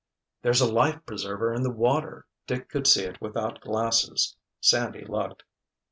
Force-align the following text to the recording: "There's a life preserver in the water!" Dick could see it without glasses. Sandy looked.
"There's 0.41 0.61
a 0.61 0.67
life 0.73 1.05
preserver 1.05 1.53
in 1.53 1.61
the 1.61 1.69
water!" 1.69 2.25
Dick 2.47 2.69
could 2.69 2.87
see 2.87 3.03
it 3.03 3.21
without 3.21 3.61
glasses. 3.61 4.35
Sandy 4.59 5.05
looked. 5.05 5.43